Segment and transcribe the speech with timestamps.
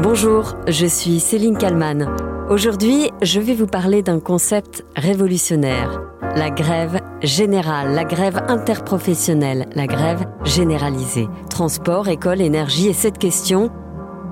[0.00, 2.06] Bonjour, je suis Céline Kalman.
[2.48, 6.00] Aujourd'hui, je vais vous parler d'un concept révolutionnaire,
[6.36, 11.26] la grève générale, la grève interprofessionnelle, la grève généralisée.
[11.50, 13.72] Transport, école, énergie et cette question,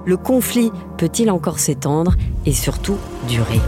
[0.05, 2.15] le conflit peut-il encore s'étendre
[2.47, 3.61] et surtout durer?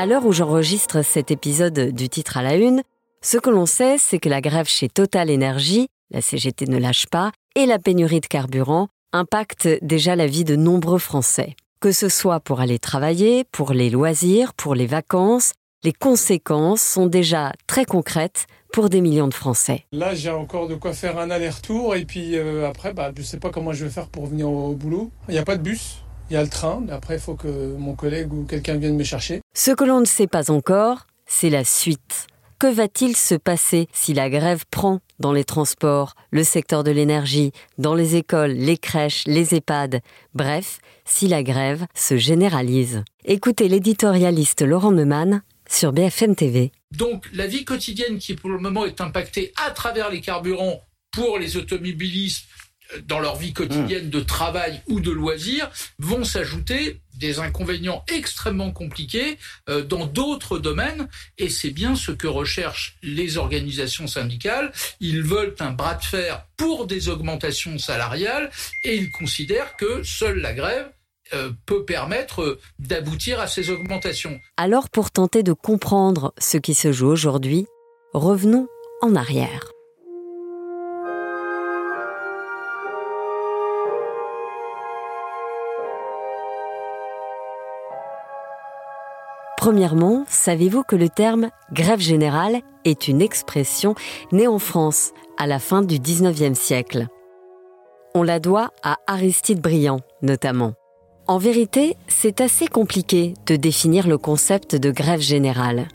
[0.00, 2.82] À l'heure où j'enregistre cet épisode du titre à la une,
[3.20, 7.06] ce que l'on sait, c'est que la grève chez Total Energy, la CGT ne lâche
[7.06, 11.56] pas, et la pénurie de carburant impactent déjà la vie de nombreux Français.
[11.80, 17.06] Que ce soit pour aller travailler, pour les loisirs, pour les vacances, les conséquences sont
[17.06, 19.84] déjà très concrètes pour des millions de Français.
[19.90, 23.26] Là, j'ai encore de quoi faire un aller-retour et puis euh, après, bah, je ne
[23.26, 25.10] sais pas comment je vais faire pour venir au boulot.
[25.28, 26.04] Il n'y a pas de bus.
[26.30, 28.96] Il y a le train, mais après, il faut que mon collègue ou quelqu'un vienne
[28.96, 29.40] me chercher.
[29.54, 32.26] Ce que l'on ne sait pas encore, c'est la suite.
[32.58, 37.52] Que va-t-il se passer si la grève prend dans les transports, le secteur de l'énergie,
[37.78, 40.00] dans les écoles, les crèches, les EHPAD,
[40.34, 46.72] bref, si la grève se généralise Écoutez l'éditorialiste Laurent Neumann sur BFM TV.
[46.96, 51.38] Donc la vie quotidienne qui pour le moment est impactée à travers les carburants pour
[51.38, 52.46] les automobilistes
[53.06, 59.38] dans leur vie quotidienne de travail ou de loisirs vont s'ajouter des inconvénients extrêmement compliqués
[59.68, 64.72] euh, dans d'autres domaines et c'est bien ce que recherchent les organisations syndicales.
[65.00, 68.50] Ils veulent un bras de fer pour des augmentations salariales
[68.84, 70.90] et ils considèrent que seule la grève
[71.34, 74.40] euh, peut permettre euh, d'aboutir à ces augmentations.
[74.56, 77.66] Alors pour tenter de comprendre ce qui se joue aujourd'hui,
[78.14, 78.68] revenons
[79.02, 79.77] en arrière.
[89.68, 93.94] Premièrement, savez-vous que le terme grève générale est une expression
[94.32, 97.06] née en France à la fin du 19e siècle?
[98.14, 100.72] On la doit à Aristide Briand, notamment.
[101.26, 105.88] En vérité, c'est assez compliqué de définir le concept de grève générale.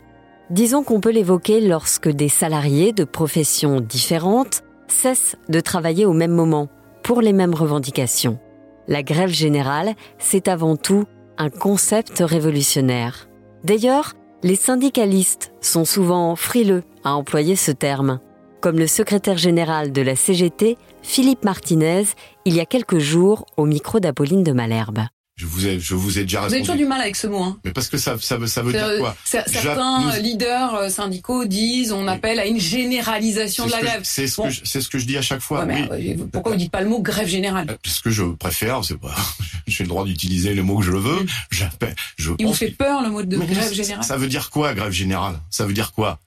[0.50, 6.30] Disons qu'on peut l'évoquer lorsque des salariés de professions différentes cessent de travailler au même
[6.30, 6.68] moment
[7.02, 8.38] pour les mêmes revendications.
[8.86, 11.06] La grève générale, c'est avant tout
[11.38, 13.26] un concept révolutionnaire.
[13.64, 18.20] D'ailleurs, les syndicalistes sont souvent frileux à employer ce terme,
[18.60, 22.04] comme le secrétaire général de la CGT, Philippe Martinez,
[22.46, 25.00] il y a quelques jours au micro d'Apolline de Malherbe.
[25.36, 26.48] Je vous ai, je vous ai déjà répondu.
[26.48, 27.42] Vous avez toujours du mal avec ce mot.
[27.42, 27.58] Hein.
[27.64, 31.90] Mais parce que ça, ça veut, ça veut dire quoi Certains leaders euh, syndicaux disent,
[31.90, 34.00] on appelle à une généralisation de la grève.
[34.04, 35.64] C'est ce, que je, c'est ce que je dis à chaque fois.
[35.64, 38.84] mais euh, Pourquoi vous dites pas le mot grève générale euh, Parce que je préfère,
[38.84, 39.14] c'est pas,
[39.66, 41.24] j'ai le droit d'utiliser le mot que je veux.
[41.24, 41.26] Mm.
[41.50, 42.30] J'appelle, je.
[42.38, 45.40] Il vous fait peur le mot de grève générale Ça veut dire quoi, grève générale?
[45.50, 46.20] Ça veut dire quoi?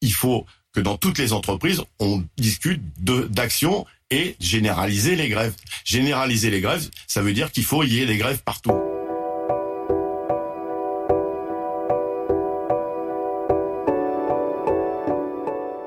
[0.00, 5.54] Il faut que dans toutes les entreprises, on discute d'actions et généraliser les grèves.
[5.84, 8.72] Généraliser les grèves, ça veut dire qu'il faut y ait des grèves partout.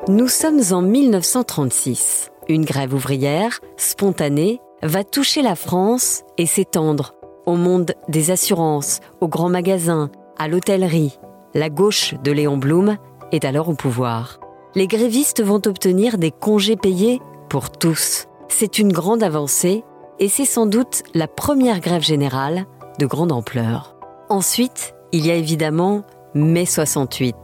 [0.07, 2.31] Nous sommes en 1936.
[2.49, 7.13] Une grève ouvrière, spontanée, va toucher la France et s'étendre
[7.45, 11.17] au monde des assurances, aux grands magasins, à l'hôtellerie.
[11.53, 12.97] La gauche de Léon Blum
[13.31, 14.39] est alors au pouvoir.
[14.75, 17.19] Les grévistes vont obtenir des congés payés
[17.51, 18.27] pour tous.
[18.47, 19.83] C'est une grande avancée
[20.19, 22.65] et c'est sans doute la première grève générale
[22.97, 23.97] de grande ampleur.
[24.29, 27.35] Ensuite, il y a évidemment mai 68.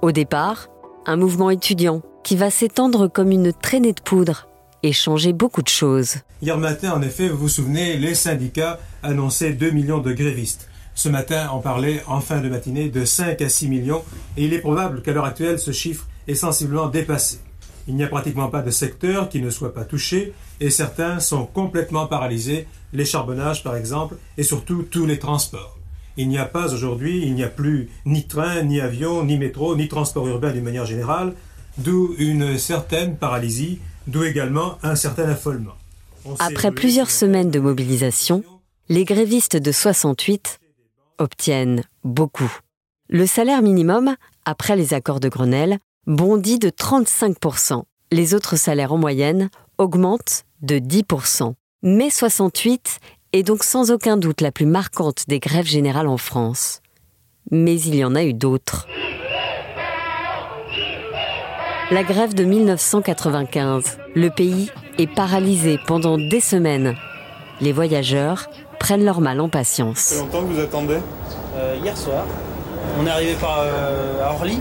[0.00, 0.68] Au départ,
[1.04, 4.48] un mouvement étudiant qui va s'étendre comme une traînée de poudre
[4.82, 6.14] et changer beaucoup de choses.
[6.40, 10.70] Hier matin, en effet, vous vous souvenez, les syndicats annonçaient 2 millions de grévistes.
[10.94, 14.02] Ce matin, on parlait en fin de matinée de 5 à 6 millions
[14.38, 17.40] et il est probable qu'à l'heure actuelle, ce chiffre est sensiblement dépassé.
[17.88, 21.46] Il n'y a pratiquement pas de secteur qui ne soit pas touché et certains sont
[21.46, 25.78] complètement paralysés, les charbonnages par exemple, et surtout tous les transports.
[26.16, 29.76] Il n'y a pas aujourd'hui, il n'y a plus ni train, ni avion, ni métro,
[29.76, 31.34] ni transport urbain d'une manière générale,
[31.78, 35.72] d'où une certaine paralysie, d'où également un certain affolement.
[36.38, 38.44] Après plusieurs semaines de mobilisation,
[38.88, 40.60] les grévistes de 68
[41.18, 42.52] obtiennent beaucoup.
[43.08, 44.14] Le salaire minimum,
[44.44, 47.82] après les accords de Grenelle, bondit de 35%.
[48.10, 51.54] Les autres salaires en moyenne augmentent de 10%.
[51.82, 52.98] Mai 68
[53.32, 56.80] est donc sans aucun doute la plus marquante des grèves générales en France.
[57.50, 58.86] Mais il y en a eu d'autres.
[61.90, 63.98] La grève de 1995.
[64.14, 66.94] Le pays est paralysé pendant des semaines.
[67.60, 68.48] Les voyageurs
[68.78, 69.98] prennent leur mal en patience.
[69.98, 70.98] Ça fait longtemps que vous attendez?
[71.56, 72.24] Euh, Hier soir.
[72.98, 74.58] On est arrivé par, euh, à Orly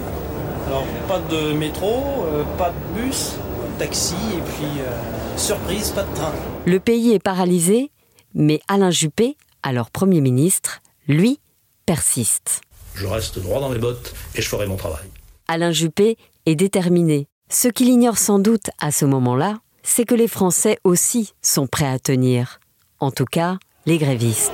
[0.72, 3.32] Alors, pas de métro, euh, pas de bus,
[3.78, 6.32] taxi, et puis, euh, surprise, pas de train.
[6.66, 7.92] Le pays est paralysé,
[8.34, 10.80] mais Alain Juppé, alors Premier ministre,
[11.10, 11.42] lui,
[11.86, 12.62] persiste.
[12.96, 15.04] Je reste droit dans mes bottes et je ferai mon travail.
[15.50, 16.16] Alain Juppé
[16.46, 17.28] est déterminé.
[17.50, 21.86] Ce qu'il ignore sans doute à ce moment-là, c'est que les Français aussi sont prêts
[21.92, 22.62] à tenir.
[23.02, 24.54] En tout cas, les grévistes.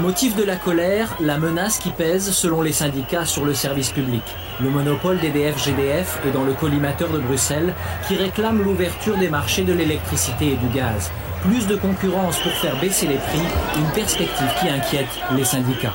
[0.00, 4.22] Motif de la colère, la menace qui pèse, selon les syndicats, sur le service public.
[4.60, 7.72] Le monopole d'EDF-GDF est dans le collimateur de Bruxelles,
[8.08, 11.12] qui réclame l'ouverture des marchés de l'électricité et du gaz.
[11.42, 13.46] Plus de concurrence pour faire baisser les prix,
[13.76, 15.06] une perspective qui inquiète
[15.36, 15.94] les syndicats.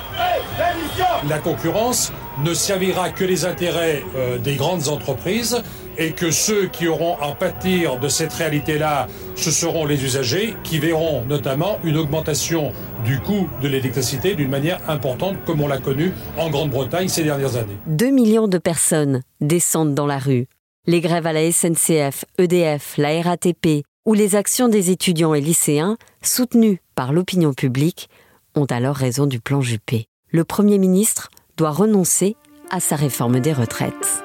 [1.28, 2.14] La concurrence
[2.44, 5.62] ne servira que les intérêts euh, des grandes entreprises
[6.00, 10.80] et que ceux qui auront à pâtir de cette réalité-là, ce seront les usagers qui
[10.80, 12.72] verront notamment une augmentation
[13.04, 17.58] du coût de l'électricité d'une manière importante comme on l'a connu en Grande-Bretagne ces dernières
[17.58, 17.78] années.
[17.88, 20.48] 2 millions de personnes descendent dans la rue.
[20.88, 25.98] Les grèves à la SNCF, EDF, la RATP ou les actions des étudiants et lycéens,
[26.22, 28.10] soutenues par l'opinion publique,
[28.56, 30.08] ont alors raison du plan Juppé.
[30.32, 32.38] Le Premier ministre doit renoncer
[32.72, 34.24] à sa réforme des retraites.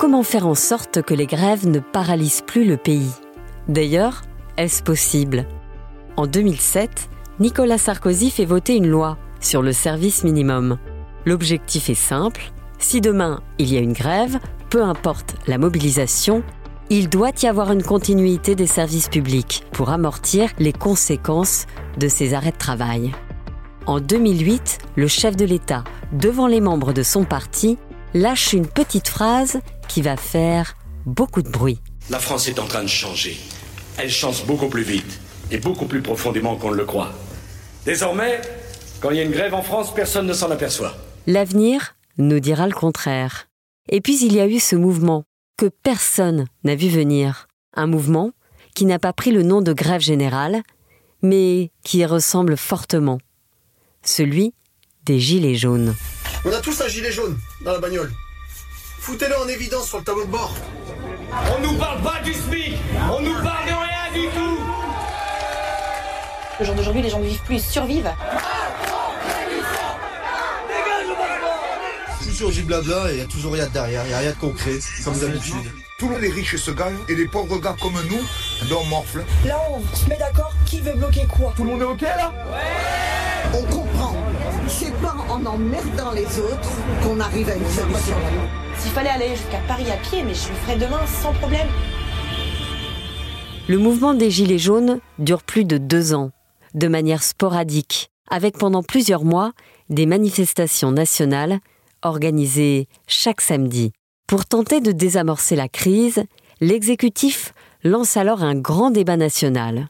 [0.00, 3.12] Comment faire en sorte que les grèves ne paralysent plus le pays?
[3.68, 4.22] D'ailleurs,
[4.56, 5.46] est-ce possible?
[6.16, 10.78] En 2007, Nicolas Sarkozy fait voter une loi sur le service minimum.
[11.26, 14.38] L'objectif est simple, si demain il y a une grève,
[14.70, 16.42] peu importe la mobilisation,
[16.88, 21.66] il doit y avoir une continuité des services publics pour amortir les conséquences
[21.98, 23.12] de ces arrêts de travail.
[23.84, 27.76] En 2008, le chef de l'État, devant les membres de son parti,
[28.14, 31.80] lâche une petite phrase qui va faire beaucoup de bruit.
[32.10, 33.36] La France est en train de changer.
[33.98, 35.20] Elle change beaucoup plus vite
[35.50, 37.10] et beaucoup plus profondément qu'on ne le croit.
[37.84, 38.40] Désormais,
[39.00, 40.96] quand il y a une grève en France, personne ne s'en aperçoit.
[41.26, 43.48] L'avenir nous dira le contraire.
[43.88, 45.24] Et puis il y a eu ce mouvement
[45.56, 47.48] que personne n'a vu venir.
[47.74, 48.30] Un mouvement
[48.76, 50.62] qui n'a pas pris le nom de grève générale,
[51.20, 53.18] mais qui y ressemble fortement.
[54.04, 54.54] Celui
[55.04, 55.96] des Gilets jaunes.
[56.44, 58.12] On a tous un gilet jaune dans la bagnole.
[59.00, 60.54] Foutez-le en évidence sur le tableau de bord.
[61.56, 62.76] On nous parle pas du SMIC
[63.10, 64.58] On nous parle de rien du tout
[66.60, 68.12] Le jour d'aujourd'hui, les gens ne vivent plus, ils survivent.
[72.34, 74.36] Sur du blabla et il n'y a toujours rien derrière, il n'y a rien de
[74.36, 75.70] concret, comme d'habitude.
[75.98, 78.22] Tous les riches se gagnent et les pauvres gars comme nous,
[78.66, 79.22] ben on morfle.
[79.44, 81.52] Là, on se met d'accord qui veut bloquer quoi?
[81.54, 82.32] Tout le monde est OK là?
[82.50, 83.89] Ouais On comprend.
[84.70, 86.70] C'est pas en emmerdant les autres
[87.02, 88.14] qu'on arrive à une solution.
[88.78, 91.66] S'il fallait aller jusqu'à Paris à pied, mais je le ferais demain sans problème.
[93.68, 96.30] Le mouvement des Gilets jaunes dure plus de deux ans,
[96.74, 99.52] de manière sporadique, avec pendant plusieurs mois
[99.90, 101.58] des manifestations nationales
[102.02, 103.92] organisées chaque samedi.
[104.28, 106.22] Pour tenter de désamorcer la crise,
[106.60, 107.52] l'exécutif
[107.82, 109.88] lance alors un grand débat national.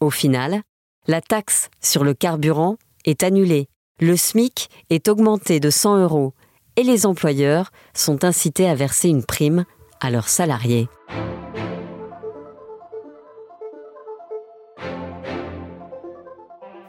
[0.00, 0.62] Au final,
[1.06, 3.68] la taxe sur le carburant est annulée,
[4.00, 6.32] le SMIC est augmenté de 100 euros
[6.76, 9.64] et les employeurs sont incités à verser une prime
[10.00, 10.88] à leurs salariés.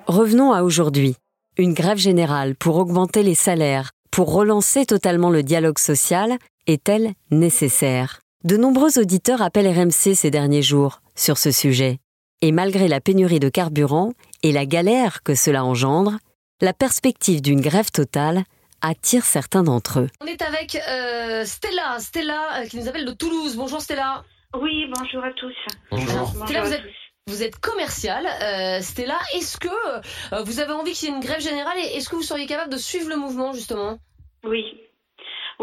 [0.08, 1.16] Revenons à aujourd'hui.
[1.58, 8.22] Une grève générale pour augmenter les salaires, pour relancer totalement le dialogue social, est-elle nécessaire?
[8.44, 12.00] De nombreux auditeurs appellent RMC ces derniers jours sur ce sujet.
[12.42, 16.18] Et malgré la pénurie de carburant et la galère que cela engendre,
[16.62, 18.44] la perspective d'une grève totale
[18.82, 20.10] attire certains d'entre eux.
[20.22, 23.56] On est avec euh, Stella, Stella euh, qui nous appelle de Toulouse.
[23.56, 24.24] Bonjour Stella.
[24.60, 25.56] Oui, bonjour à tous.
[25.90, 26.28] Bonjour.
[26.46, 26.84] Stella, vous êtes,
[27.28, 28.28] vous êtes commerciale.
[28.28, 31.96] Euh, Stella, est-ce que euh, vous avez envie qu'il y ait une grève générale et
[31.98, 33.98] est-ce que vous seriez capable de suivre le mouvement justement?
[34.44, 34.64] Oui,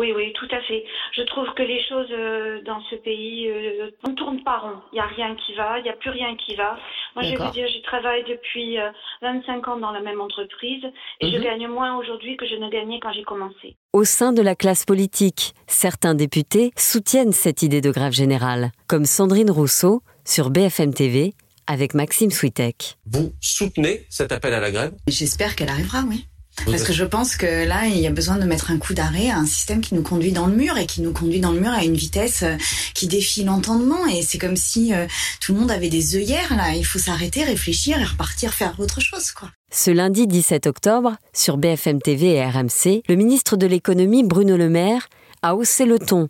[0.01, 0.83] oui, oui, tout à fait.
[1.17, 4.79] Je trouve que les choses euh, dans ce pays, euh, on ne tourne pas rond.
[4.93, 6.79] Il n'y a rien qui va, il n'y a plus rien qui va.
[7.15, 8.91] Moi, je vais vous dire, je travaille depuis euh,
[9.23, 10.83] 25 ans dans la même entreprise
[11.21, 11.33] et Mhm.
[11.33, 13.77] je gagne moins aujourd'hui que je ne gagnais quand j'ai commencé.
[13.93, 19.05] Au sein de la classe politique, certains députés soutiennent cette idée de grève générale, comme
[19.05, 21.35] Sandrine Rousseau sur BFM TV
[21.67, 22.97] avec Maxime Switek.
[23.07, 24.93] Vous soutenez cet appel à la grève?
[25.07, 26.25] J'espère qu'elle arrivera, oui.
[26.67, 29.31] Parce que je pense que là, il y a besoin de mettre un coup d'arrêt
[29.31, 31.61] à un système qui nous conduit dans le mur et qui nous conduit dans le
[31.61, 32.57] mur à une vitesse euh,
[32.95, 34.07] qui défie l'entendement.
[34.07, 35.07] Et c'est comme si euh,
[35.41, 36.75] tout le monde avait des œillères, là.
[36.75, 39.51] Il faut s'arrêter, réfléchir et repartir faire autre chose, quoi.
[39.73, 44.69] Ce lundi 17 octobre, sur BFM TV et RMC, le ministre de l'économie Bruno Le
[44.69, 45.09] Maire
[45.43, 46.29] a haussé le ton,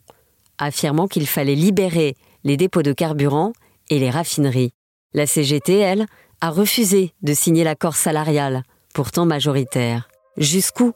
[0.59, 3.53] affirmant qu'il fallait libérer les dépôts de carburant
[3.89, 4.73] et les raffineries.
[5.15, 6.07] La CGT, elle,
[6.41, 8.63] a refusé de signer l'accord salarial
[8.95, 10.10] pourtant majoritaire.
[10.41, 10.93] Jusqu'où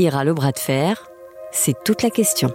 [0.00, 1.08] ira le bras de fer?
[1.52, 2.50] C'est toute la question.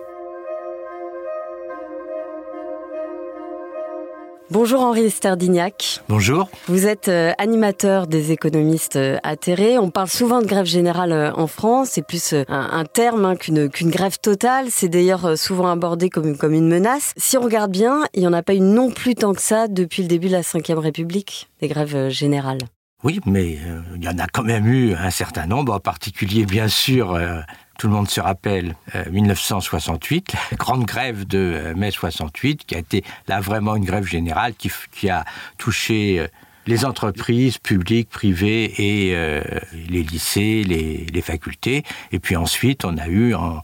[4.51, 6.01] Bonjour Henri Sterdignac.
[6.09, 6.49] Bonjour.
[6.67, 9.77] Vous êtes euh, animateur des économistes euh, atterrés.
[9.77, 11.91] On parle souvent de grève générale euh, en France.
[11.91, 14.65] C'est plus un, terme hein, qu'une grève totale.
[14.69, 17.13] C'est d'ailleurs souvent abordé comme, comme une menace.
[17.15, 19.69] Si on regarde bien, il n'y en a pas eu non plus tant que ça
[19.69, 22.59] depuis le début de la Ve République, des grèves générales.
[23.03, 23.59] Oui, mais
[23.95, 27.17] il y en a quand même eu un certain nombre, en particulier bien sûr
[27.77, 28.75] tout le monde se rappelle
[29.11, 33.85] 1968, euh, la grande grève de euh, mai 68, qui a été là vraiment une
[33.85, 35.25] grève générale qui, a
[35.57, 36.27] touché euh,
[36.65, 39.13] les entreprises publiques, privées et
[39.89, 41.83] les lycées, les, les, facultés.
[42.13, 43.61] Et puis ensuite, on a eu en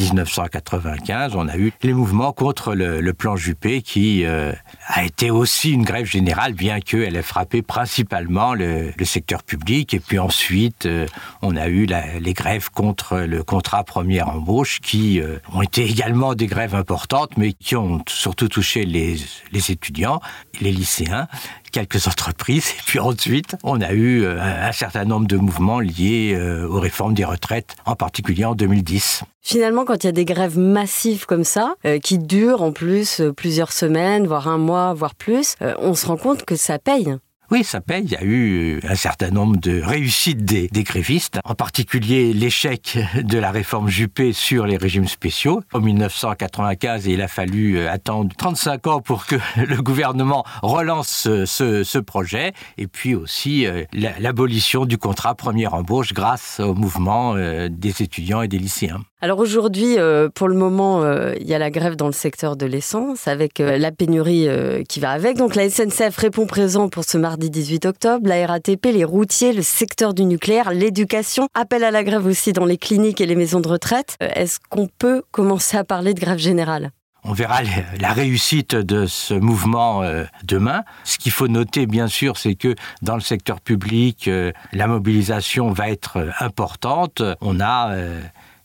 [0.00, 4.52] 1995, on a eu les mouvements contre le, plan Juppé qui euh,
[4.86, 9.92] a été aussi une grève générale, bien qu'elle ait frappé principalement le, secteur public.
[9.94, 11.06] Et puis ensuite, euh,
[11.42, 11.86] on a eu
[12.20, 17.36] les grèves contre le contrat première embauche qui euh, ont été également des grèves importantes,
[17.36, 19.16] mais qui ont surtout touché les,
[19.52, 20.20] les étudiants,
[20.60, 21.28] les lycéens
[21.70, 22.70] quelques entreprises.
[22.78, 27.24] Et puis ensuite, on a eu un certain nombre de mouvements liés aux réformes des
[27.24, 29.24] retraites, en particulier en 2010.
[29.42, 33.20] Finalement, quand il y a des grèves massives comme ça, euh, qui durent en plus
[33.20, 36.78] euh, plusieurs semaines, voire un mois, voire plus, euh, on se rend compte que ça
[36.78, 37.16] paye.
[37.50, 38.04] Oui, ça paye.
[38.04, 43.38] Il y a eu un certain nombre de réussites des, grévistes, en particulier l'échec de
[43.38, 45.60] la réforme Juppé sur les régimes spéciaux.
[45.72, 51.82] En 1995, il a fallu euh, attendre 35 ans pour que le gouvernement relance ce,
[51.82, 52.52] ce projet.
[52.78, 58.42] Et puis aussi euh, l'abolition du contrat première embauche grâce au mouvement euh, des étudiants
[58.42, 59.00] et des lycéens.
[59.22, 59.96] Alors aujourd'hui,
[60.34, 61.04] pour le moment,
[61.38, 64.48] il y a la grève dans le secteur de l'essence avec la pénurie
[64.88, 65.36] qui va avec.
[65.36, 69.62] Donc la SNCF répond présent pour ce mardi 18 octobre, la RATP, les routiers, le
[69.62, 73.60] secteur du nucléaire, l'éducation, appel à la grève aussi dans les cliniques et les maisons
[73.60, 74.16] de retraite.
[74.22, 76.90] Euh, est-ce qu'on peut commencer à parler de grève générale?
[77.22, 77.60] On verra
[77.98, 80.84] la réussite de ce mouvement euh, demain.
[81.04, 85.70] Ce qu'il faut noter, bien sûr, c'est que dans le secteur public, euh, la mobilisation
[85.70, 87.22] va être importante.
[87.42, 87.94] On a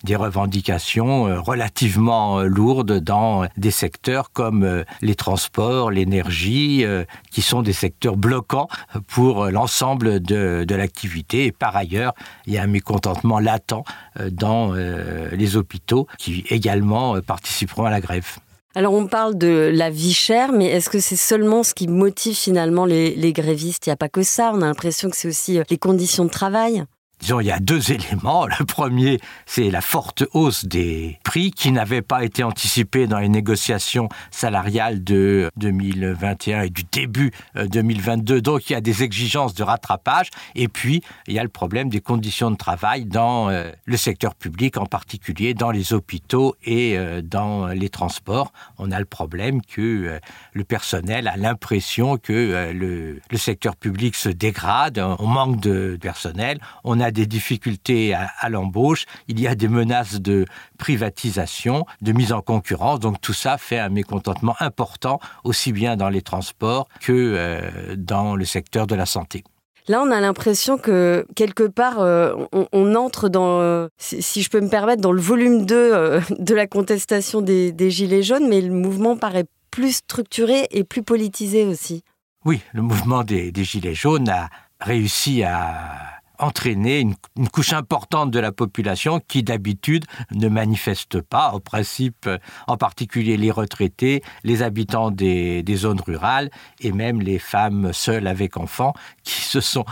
[0.05, 6.85] des revendications euh, relativement euh, lourdes dans des secteurs comme euh, les transports, l'énergie,
[7.31, 8.67] qui sont des secteurs bloquants
[9.07, 11.45] pour l'ensemble de, de l'activité.
[11.45, 12.13] Et par ailleurs,
[12.45, 13.83] il y a un mécontentement latent
[14.31, 18.37] dans les hôpitaux qui également participeront à la grève.
[18.75, 22.35] Alors on parle de la vie chère, mais est-ce que c'est seulement ce qui motive
[22.35, 23.87] finalement les, les grévistes?
[23.87, 26.29] Il n'y a pas que ça, on a l'impression que c'est aussi les conditions de
[26.29, 26.85] travail
[27.19, 28.47] Disons, il y a deux éléments.
[28.47, 33.29] Le premier, c'est la forte hausse des prix qui n'avait pas été anticipée dans les
[33.29, 38.35] négociations salariales de 2021 et du début 2022.
[38.35, 40.29] Euh, Donc, il y a des exigences de rattrapage.
[40.55, 44.35] Et puis, il y a le problème des conditions de travail dans euh, le secteur
[44.35, 48.51] public, en particulier dans les hôpitaux et euh, dans les transports.
[48.77, 50.19] On a le problème que
[50.53, 56.59] le personnel a l'impression que le, le secteur public se dégrade, on manque de personnel,
[56.83, 60.45] on a a des difficultés à, l'embauche, il y a des menaces de
[60.77, 62.99] privatisation, de mise en concurrence.
[62.99, 68.35] Donc tout ça fait un mécontentement important, aussi bien dans les transports que euh, dans
[68.35, 69.43] le secteur de la santé.
[69.87, 72.33] Là, on a l'impression que quelque part, euh,
[72.71, 76.65] on, entre dans, euh, si, je peux me permettre, dans le volume 2 de la
[76.65, 82.03] contestation des, des Gilets jaunes, mais le mouvement paraît plus structuré et plus politisé aussi.
[82.45, 87.15] Oui, le mouvement des, des Gilets jaunes a réussi à entraîner une,
[87.51, 92.29] couche importante de la population qui d'habitude ne manifeste pas, au principe,
[92.67, 96.49] en particulier les retraités, les habitants des, zones rurales
[96.79, 99.85] et même les femmes seules avec enfants qui se sont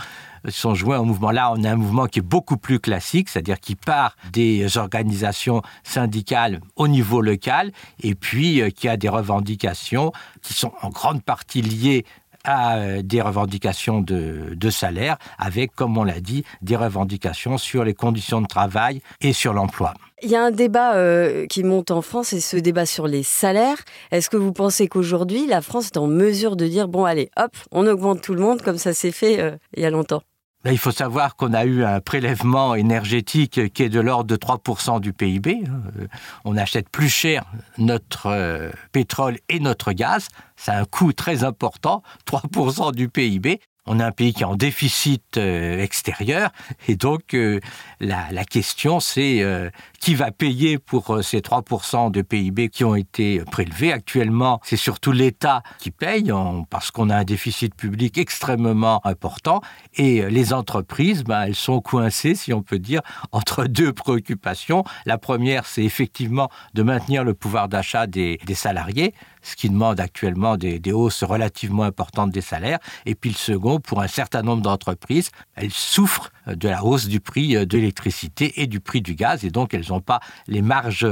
[0.50, 1.30] sont joints au mouvement.
[1.30, 5.62] Là, on a un mouvement qui est beaucoup plus classique, c'est-à-dire qui part des organisations
[5.82, 11.22] syndicales au niveau local et puis euh, qui a des revendications qui sont en grande
[11.22, 12.04] partie liées
[12.44, 17.94] à euh, des revendications de, salaire, avec, comme on l'a dit, des revendications sur les
[17.94, 19.94] conditions de travail et sur l'emploi.
[20.22, 23.22] Il y a un débat euh, qui monte en France, et ce débat sur les
[23.22, 23.78] salaires.
[24.10, 27.52] Est-ce que vous pensez qu'aujourd'hui, la France est en mesure de dire, bon allez, hop,
[27.72, 30.22] on augmente tout le monde comme ça s'est fait euh, il y a longtemps?
[30.64, 34.36] Ben, il faut savoir qu'on a eu un prélèvement énergétique qui est de l'ordre de
[34.36, 35.64] 3% du PIB.
[35.68, 36.06] Hein.
[36.44, 37.44] On achète plus cher
[37.76, 40.28] notre euh, pétrole et notre gaz.
[40.66, 43.60] A un coût très important, 3% du PIB.
[43.86, 46.50] On est un pays qui est en déficit euh, extérieur
[46.88, 47.60] et donc euh,
[48.00, 53.40] la, question c'est euh, qui va payer pour ces 3% de PIB qui ont été
[53.50, 53.92] prélevés?
[53.92, 56.30] Actuellement c'est surtout l'État qui paye
[56.70, 59.60] parce qu'on a un déficit public extrêmement important
[59.94, 63.00] et les entreprises ben, elles sont coincées si on peut dire
[63.32, 64.84] entre deux préoccupations.
[65.06, 69.14] La première c'est effectivement de maintenir le pouvoir d'achat des salariés
[69.44, 72.80] ce qui demande actuellement des, des hausses relativement importantes des salaires.
[73.06, 77.20] Et puis le second pour un certain nombre d'entreprises elles souffrent de la hausse du
[77.20, 79.44] prix de l'électricité et du prix du gaz.
[79.44, 81.06] Et donc elles n'ont pas les marges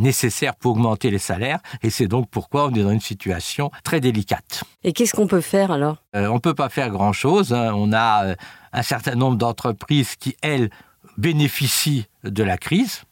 [0.00, 1.60] nécessaires pour augmenter les salaires.
[1.82, 4.64] Et c'est donc pourquoi on est dans une situation très délicate.
[4.82, 5.98] Et qu'est-ce qu'on peut faire alors?
[6.16, 7.72] Euh, on peut pas faire grand chose hein.
[7.74, 8.34] on a euh,
[8.72, 10.70] un certain nombre d'entreprises qui elles
[11.18, 13.02] bénéficient de la crise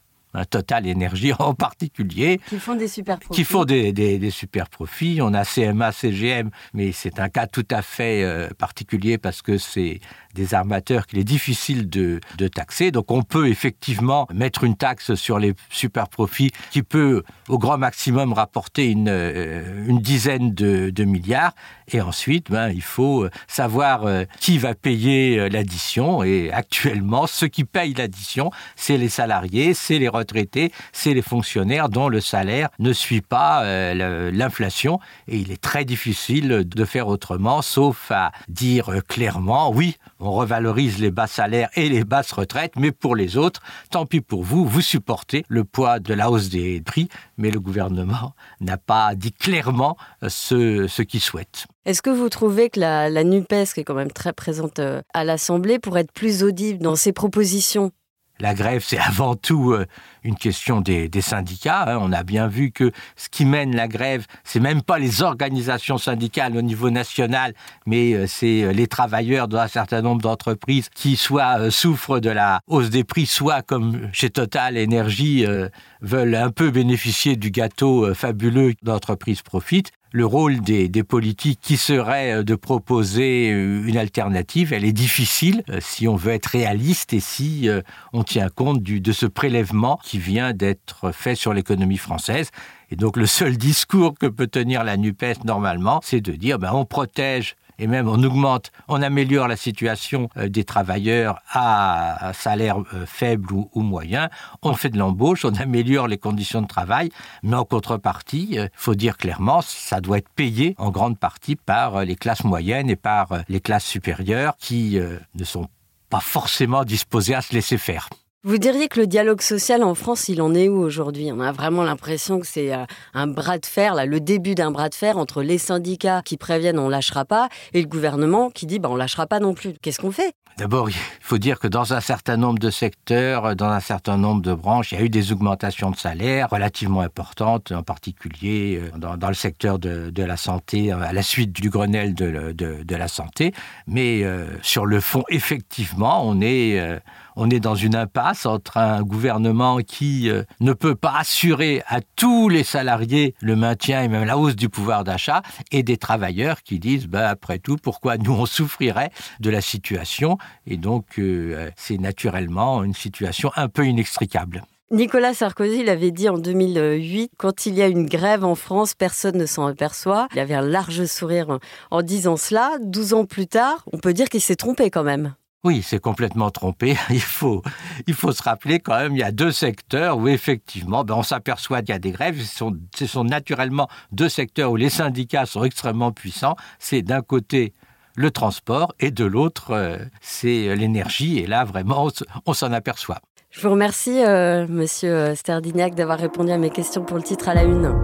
[0.50, 3.34] total énergie en particulier qui font des super profits.
[3.40, 7.46] qui font des, des, des super profits on a cma cgm mais c'est un cas
[7.46, 10.00] tout à fait euh, particulier parce que c'est
[10.38, 12.20] des armateurs qu'il est difficile de,
[12.54, 12.90] taxer.
[12.90, 17.76] Donc on peut effectivement mettre une taxe sur les super profits qui peut au grand
[17.76, 21.52] maximum rapporter une, euh, une dizaine de, milliards.
[21.90, 26.22] Et ensuite ben, il faut savoir euh, qui va payer euh, l'addition.
[26.22, 31.88] Et actuellement ce qui paye l'addition c'est les salariés c'est les retraités c'est les fonctionnaires
[31.88, 35.00] dont le salaire ne suit pas euh, l'inflation.
[35.26, 40.32] Et il est très difficile de faire autrement sauf à dire euh, clairement oui on
[40.32, 43.60] revalorise les bas salaires et les basses retraites mais pour les autres
[43.90, 47.60] tant pis pour vous vous supportez le poids de la hausse des prix mais le
[47.60, 51.66] gouvernement n'a pas dit clairement euh, ce, ce qu'il souhaite.
[51.84, 55.00] Est-ce que vous trouvez que la, la nupes qui est quand même très présente euh,
[55.14, 57.92] à l'assemblée pour être plus audible dans ses propositions?
[58.40, 59.86] La grève c'est avant tout euh,
[60.24, 61.98] une question des, syndicats hein.
[62.00, 65.98] on a bien vu que ce qui mène la grève c'est même pas les organisations
[65.98, 67.54] syndicales au niveau national
[67.86, 72.30] mais euh, c'est euh, les travailleurs dans un certain nombre d'entreprises qui soit souffrent de
[72.30, 75.68] la hausse des prix soit comme chez total euh,
[76.00, 82.32] veulent un peu bénéficier du gâteau fabuleux d'entreprise profite le rôle des, politiques qui serait
[82.32, 84.72] euh, de proposer euh, une alternative.
[84.72, 87.68] Elle est difficile euh, si on veut être réaliste et si
[88.12, 92.50] on tient compte de ce prélèvement qui vient d'être fait sur l'économie française.
[92.90, 96.72] Et donc le seul discours que peut tenir la nupes normalement c'est de dire ben
[96.72, 103.52] on protège et même on augmente on améliore la situation des travailleurs à, salaire faible
[103.52, 104.30] ou, moyen
[104.62, 107.10] on fait de l'embauche on améliore les conditions de travail
[107.42, 112.04] mais en contrepartie il faut dire clairement ça doit être payé en grande partie par
[112.04, 115.68] les classes moyennes et par les classes supérieures qui euh, ne sont
[116.10, 118.08] pas forcément disposées à se laisser faire.
[118.48, 121.30] Vous diriez que le dialogue social en France il en est où aujourd'hui?
[121.30, 124.88] On a vraiment l'impression que c'est euh, un bras de fer le début d'un bras
[124.88, 128.78] de fer entre les syndicats qui préviennent on lâchera pas et le gouvernement qui dit
[128.78, 129.74] bah, on lâchera pas non plus.
[129.82, 130.32] Qu'est-ce qu'on fait?
[130.58, 134.42] D'abord il faut dire que dans un certain nombre de secteurs dans un certain nombre
[134.42, 139.16] de branches il y a eu des augmentations de salaire relativement importantes en particulier euh,
[139.16, 143.54] dans, le secteur de, la santé à la suite du grenelle de, la santé.
[143.86, 146.98] Mais euh, sur le fond effectivement on est euh,
[147.40, 152.00] on est dans une impasse entre un gouvernement qui euh, ne peut pas assurer à
[152.16, 156.64] tous les salariés le maintien et même la hausse du pouvoir d'achat et des travailleurs
[156.64, 161.70] qui disent bah, après tout pourquoi nous on souffrirait de la situation et donc euh,
[161.76, 164.62] c'est naturellement une situation un peu inextricable.
[164.90, 169.36] Nicolas Sarkozy l'avait dit en 2008 quand il y a une grève en France personne
[169.36, 171.58] ne s'en aperçoit il avait un large sourire
[171.90, 175.34] en disant cela 12 ans plus tard on peut dire qu'il s'est trompé quand même
[175.62, 176.96] Oui, c'est complètement trompé.
[177.10, 177.62] Il faut,
[178.06, 181.22] il faut se rappeler quand même il y a deux secteurs où effectivement ben, on
[181.22, 182.40] s'aperçoit qu'il y a des grèves.
[182.40, 186.56] Ce sont, ce sont naturellement deux secteurs où les syndicats sont extrêmement puissants.
[186.78, 187.74] C'est d'un côté
[188.18, 192.08] le transport et de l'autre euh, c'est l'énergie et là vraiment
[192.46, 193.20] on, s'en aperçoit.
[193.50, 197.54] Je vous remercie euh, monsieur Sterdignac d'avoir répondu à mes questions pour le titre à
[197.54, 197.94] la une.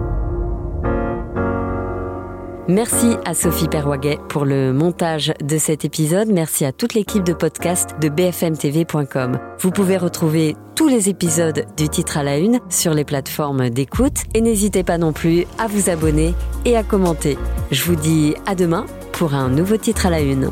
[2.67, 6.29] Merci à Sophie Perwaguet pour le montage de cet épisode.
[6.29, 9.39] Merci à toute l'équipe de podcast de bfmtv.com.
[9.61, 14.23] Vous pouvez retrouver tous les épisodes du titre à la une sur les plateformes d'écoute
[14.33, 17.37] et n'hésitez pas non plus à vous abonner et à commenter.
[17.71, 20.51] Je vous dis à demain pour un nouveau titre à la une.